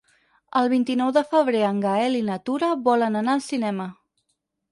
[0.59, 3.89] El vint-i-nou de febrer en Gaël i na Tura volen anar al cinema.